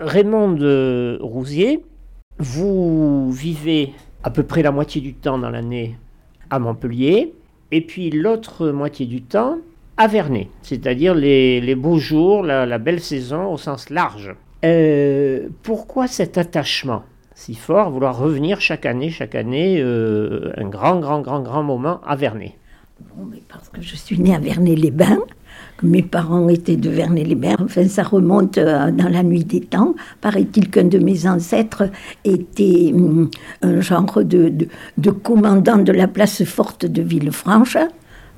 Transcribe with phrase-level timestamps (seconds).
[0.00, 1.84] Raymond de Rousier,
[2.38, 5.96] vous vivez à peu près la moitié du temps dans l'année
[6.50, 7.34] à Montpellier,
[7.70, 9.58] et puis l'autre moitié du temps
[9.96, 14.34] à Vernet, c'est-à-dire les, beaux jours, la, belle saison au sens large.
[14.64, 17.04] Euh, pourquoi cet attachement
[17.36, 22.00] si fort, vouloir revenir chaque année, chaque année, euh, un grand, grand, grand, grand moment
[22.06, 22.52] à Vernet?
[23.48, 25.18] Parce que je suis née à Vernet-les-Bains,
[25.82, 27.56] mes parents étaient de Vernet-les-Bains.
[27.60, 29.94] Enfin, ça remonte euh, dans la nuit des temps.
[30.20, 31.84] Paraît-il qu'un de mes ancêtres
[32.24, 33.30] était hum,
[33.62, 34.52] un genre de,
[34.98, 37.76] de, commandant de la place forte de Villefranche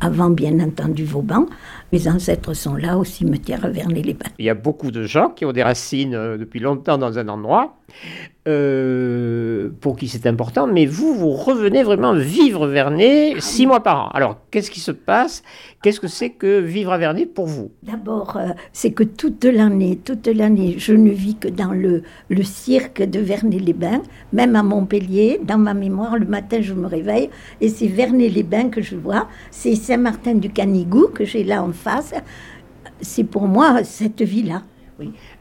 [0.00, 1.46] avant bien entendu Vauban.
[1.92, 4.30] Mes ancêtres sont là au cimetière Vernet-les-Bains.
[4.38, 7.28] Il y a beaucoup de gens qui ont des racines euh, depuis longtemps dans un
[7.28, 7.76] endroit.
[8.48, 14.06] Euh, pour qui c'est important, mais vous, vous revenez vraiment vivre Vernet six mois par
[14.06, 14.08] an.
[14.14, 15.44] Alors, qu'est-ce qui se passe?
[15.80, 17.70] Qu'est-ce que c'est que vivre à Vernet pour vous?
[17.84, 22.42] D'abord, euh, c'est que toute l'année, toute l'année, je ne vis que dans le, le
[22.42, 27.68] cirque de Vernet-les-Bains, même à Montpellier, dans ma mémoire, le matin, je me réveille et
[27.68, 29.28] c'est Vernet-les-Bains que je vois.
[29.52, 32.12] C'est Saint-Martin du Canigou que j'ai là en face.
[33.00, 34.62] C'est pour moi cette vie-là.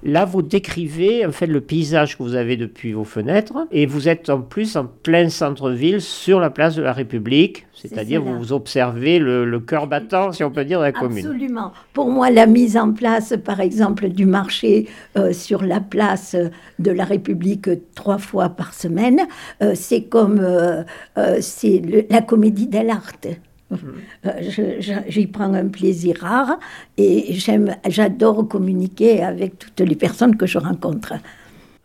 [0.03, 4.08] Là, vous décrivez en fait le paysage que vous avez depuis vos fenêtres, et vous
[4.08, 9.19] êtes en plus en plein centre-ville, sur la place de la République, c'est-à-dire vous, observez
[9.19, 11.25] le, cœur battant, si on peut dire, de la commune.
[11.25, 11.71] Absolument.
[11.93, 16.36] Pour moi, la mise en place, par exemple, du marché euh, sur la place
[16.80, 19.21] de la République trois fois par semaine,
[19.61, 20.83] euh, c'est comme euh,
[21.39, 23.27] c'est la comédie dell'arte.
[23.72, 24.31] Euh,
[25.08, 26.59] j'y prends un plaisir rare
[26.97, 27.33] et
[27.88, 31.14] j'adore communiquer avec toutes les personnes que je rencontre.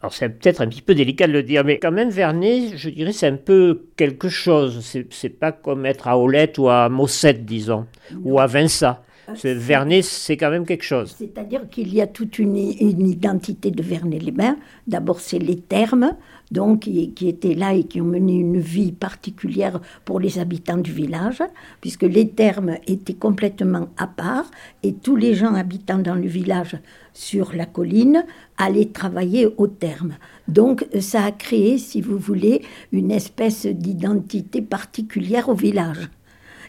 [0.02, 2.90] Alors c'est peut-être un petit peu délicat de le dire, mais quand même Vernet, je
[2.90, 4.84] dirais, c'est un peu quelque chose.
[4.84, 7.86] C'est, c'est pas comme être à Olette ou à Mossette, disons,
[8.22, 9.02] ou à Vinça.
[9.28, 11.14] Ah, Vernet, c'est quand même quelque chose.
[11.18, 14.56] C'est-à-dire qu'il y a toute une, une identité de Vernet-les-Bains.
[14.86, 16.12] D'abord, c'est les termes,
[16.50, 20.92] donc qui, étaient là et qui ont mené une vie particulière pour les habitants du
[20.92, 21.42] village,
[21.80, 24.50] puisque les termes étaient complètement à part
[24.82, 26.76] et tous les gens habitant dans le village
[27.12, 28.24] sur la colline
[28.58, 30.14] allaient travailler aux termes.
[30.46, 36.08] Donc ça a créé, si vous voulez, une espèce d'identité particulière au village.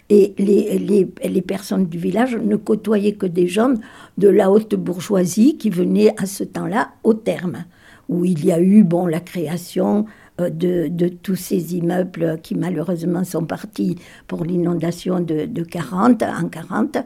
[0.09, 3.73] Et les, les, les, personnes du village ne côtoyaient que des gens
[4.17, 7.65] de la haute bourgeoisie qui venaient à ce temps-là aux termes
[8.09, 10.05] où il y a eu bon, la création
[10.37, 16.47] de, de, tous ces immeubles qui malheureusement sont partis pour l'inondation de, de 40 en
[16.47, 16.97] 40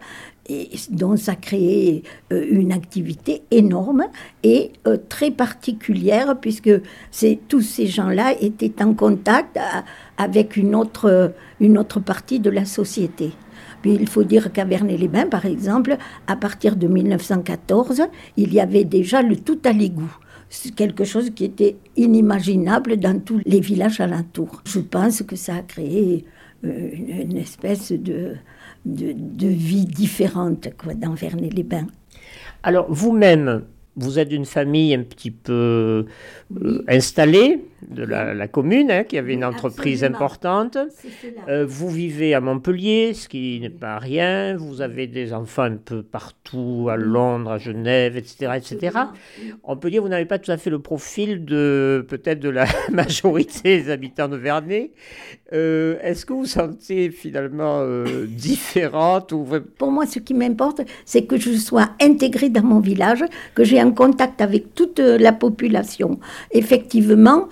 [0.49, 4.03] et dont ça a créé euh, une activité énorme
[4.43, 6.71] et euh, très particulière puisque
[7.47, 9.57] tous ces gens-là étaient en contact
[10.17, 13.31] avec une autre, une autre partie de la société.
[13.81, 18.03] Puis il faut dire qu'à Vernet-les-Bains, par exemple, à partir de 1914,
[18.37, 20.15] il y avait déjà le tout à l'égout
[20.53, 24.61] c'est quelque chose qui était inimaginable dans tous les villages alentours.
[24.65, 26.25] Je pense que ça a créé
[26.65, 28.35] euh, une, espèce de,
[28.85, 31.87] de, vie différente quoi, dans Vernet-les-Bains.
[32.63, 33.63] Alors vous-même,
[33.95, 36.05] vous êtes d'une famille un petit peu
[36.61, 40.77] euh, installée de la, commune, hein, qui avait une entreprise importante.
[41.47, 44.55] Euh, vous vivez à Montpellier, ce qui n'est pas rien.
[44.57, 48.53] Vous avez des enfants un peu partout, à Londres, à Genève, etc.
[48.55, 48.97] etc.
[49.63, 52.49] On peut dire que vous n'avez pas tout à fait le profil de peut-être de
[52.49, 54.91] la majorité des habitants de Vernet.
[55.53, 57.85] Euh, est-ce que vous vous sentez finalement
[58.27, 59.45] différente ou...
[59.77, 63.23] Pour moi, ce qui m'importe, c'est que je sois intégrée dans mon village,
[63.55, 66.19] que j'ai un contact avec toute la population.
[66.51, 67.45] Effectivement, euh,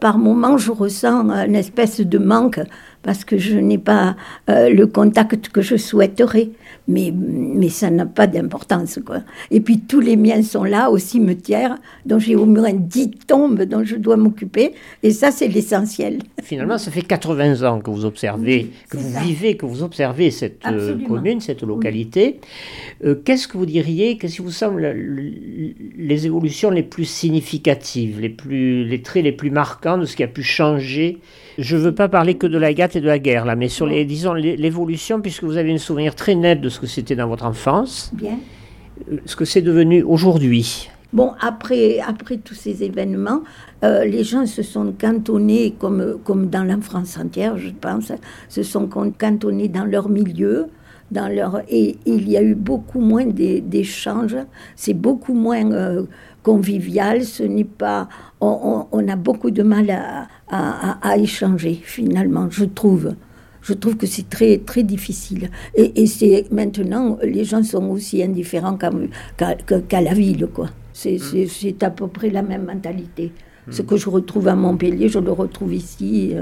[0.00, 2.60] par moments, je ressens une espèce de manque
[3.08, 4.16] parce que je n'ai pas
[4.50, 6.50] euh, le contact que je souhaiterais.
[6.88, 8.98] Mais, mais ça n'a pas d'importance.
[9.04, 9.20] Quoi.
[9.50, 13.62] Et puis tous les miens sont là au cimetière, dont j'ai au moins 10 tombes
[13.62, 14.72] dont je dois m'occuper.
[15.02, 16.18] Et ça, c'est l'essentiel.
[16.42, 20.66] Finalement, ça fait 80 ans que vous observez, que vous vivez, que vous observez cette
[20.66, 22.40] euh, commune, cette localité.
[23.24, 28.84] qu'est-ce que vous diriez, qu'est-ce qui vous semble les évolutions les plus significatives, les, plus,
[28.84, 31.20] les traits les plus marquants de ce qui a pu changer?
[31.58, 33.86] Je ne veux pas parler que de la gâte de la guerre, là, mais sur
[33.86, 37.28] les, disons, l'évolution, puisque vous avez un souvenir très net de ce que c'était dans
[37.28, 38.38] votre enfance, Bien.
[39.10, 40.90] Euh, ce que c'est devenu aujourd'hui.
[41.12, 43.42] Bon, après, après tous ces événements,
[43.82, 48.12] euh, les gens se sont cantonnés, comme, comme dans la France entière, je pense,
[48.48, 50.66] se sont cantonnés dans leur milieu,
[51.10, 54.36] dans leur et il y a eu beaucoup moins d'échanges,
[54.76, 56.04] c'est beaucoup moins euh,
[56.42, 58.08] convivial, ce n'est pas,
[58.40, 59.90] on, a beaucoup de mal
[60.50, 63.14] à, échanger finalement, je trouve.
[63.60, 65.50] Je trouve que c'est très très difficile.
[65.74, 70.68] Et, c'est maintenant, les gens sont aussi indifférents qu'à la ville, quoi.
[70.94, 73.32] C'est à peu près la même mentalité.
[73.70, 76.34] Ce que je retrouve à Montpellier, je le retrouve ici.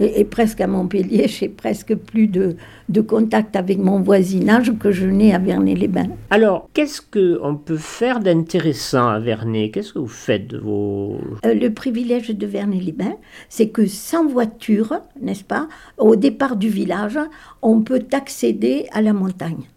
[0.00, 2.56] Et, presque à Montpellier, j'ai presque plus de,
[2.88, 6.08] de, contact avec mon voisinage que je n'ai à Vernet-les-Bains.
[6.30, 9.70] Alors, qu'est-ce qu'on peut faire d'intéressant à Vernet?
[9.70, 11.18] Qu'est-ce que vous faites de vos...
[11.44, 13.16] Euh, le privilège de Vernet-les-Bains,
[13.50, 15.68] c'est que sans voiture, n'est-ce pas,
[15.98, 17.18] au départ du village,
[17.60, 19.68] on peut accéder à la montagne.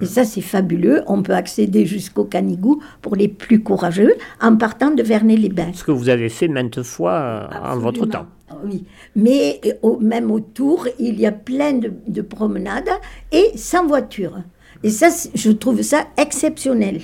[0.00, 1.02] Et ça, c'est fabuleux.
[1.06, 5.72] On peut accéder jusqu'au Canigou pour les plus courageux en partant de Vernet-les-Bains.
[5.74, 8.26] Ce que vous avez fait maintes fois en votre temps.
[8.64, 8.84] Oui,
[9.14, 11.72] mais euh, même autour, il y a plein
[12.06, 12.90] de, promenades
[13.32, 14.38] et sans voiture.
[14.82, 17.00] Et ça, je trouve ça exceptionnel.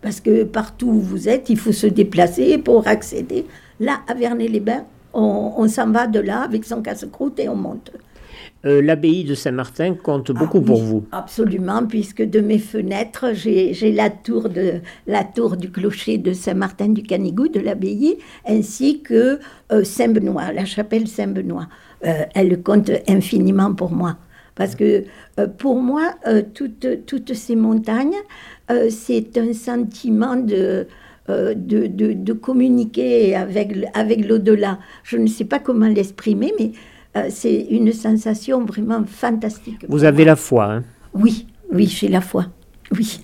[0.00, 3.46] Parce que partout où vous êtes, il faut se déplacer pour accéder.
[3.80, 4.84] Là, à Vernet-les-Bains,
[5.14, 7.92] on, on s'en va de là avec son casse-croûte et on monte.
[8.64, 11.04] Euh, l'abbaye de Saint-Martin compte ah beaucoup pour vous.
[11.10, 14.74] Absolument, puisque de mes fenêtres, j'ai la tour, de,
[15.08, 19.40] la tour du clocher de Saint-Martin du Canigou, de l'abbaye, ainsi que
[19.72, 21.66] euh, Saint-Benoît, la chapelle Saint-Benoît.
[22.04, 24.16] Euh, elle compte infiniment pour moi.
[24.54, 25.04] Parce que
[25.56, 26.14] pour moi,
[26.52, 28.18] toutes, toutes ces montagnes,
[28.90, 30.86] c'est un sentiment de,
[31.26, 34.78] de, de, de, communiquer avec, avec l'au-delà.
[35.04, 36.72] Je ne sais pas comment l'exprimer, mais
[37.16, 39.84] euh, c'est une sensation vraiment fantastique.
[39.88, 40.84] Vous avez la foi, hein?
[41.14, 42.46] Oui, oui, j'ai la foi.
[42.96, 43.20] Oui.